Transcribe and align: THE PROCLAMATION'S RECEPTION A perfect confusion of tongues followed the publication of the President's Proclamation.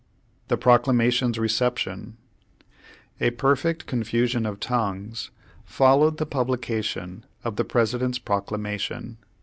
THE 0.47 0.57
PROCLAMATION'S 0.57 1.37
RECEPTION 1.37 2.17
A 3.19 3.29
perfect 3.29 3.85
confusion 3.85 4.47
of 4.47 4.59
tongues 4.59 5.29
followed 5.63 6.17
the 6.17 6.25
publication 6.25 7.23
of 7.43 7.55
the 7.55 7.63
President's 7.65 8.17
Proclamation. 8.17 9.17